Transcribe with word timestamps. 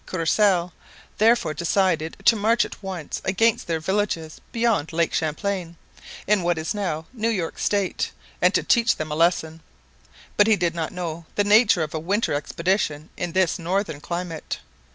Courcelle 0.07 0.73
therefore 1.19 1.53
decided 1.53 2.17
to 2.25 2.35
march 2.35 2.65
at 2.65 2.81
once 2.81 3.21
against 3.23 3.67
their 3.67 3.79
villages 3.79 4.41
beyond 4.51 4.91
Lake 4.91 5.13
Champlain, 5.13 5.77
in 6.25 6.41
what 6.41 6.57
is 6.57 6.73
now 6.73 7.05
New 7.13 7.29
York 7.29 7.59
state 7.59 8.09
and 8.41 8.51
to 8.55 8.63
teach 8.63 8.95
them 8.95 9.11
a 9.11 9.15
lesson. 9.15 9.61
But 10.37 10.47
he 10.47 10.55
did 10.55 10.73
not 10.73 10.91
know 10.91 11.27
the 11.35 11.43
nature 11.43 11.83
of 11.83 11.93
a 11.93 11.99
winter 11.99 12.33
expedition 12.33 13.11
in 13.15 13.33
this 13.33 13.59
northern 13.59 14.01
climate. 14.01 14.57